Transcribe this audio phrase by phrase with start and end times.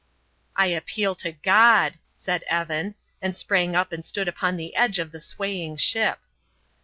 [0.55, 5.11] "I appeal to God," said Evan, and sprang up and stood upon the edge of
[5.11, 6.17] the swaying ship.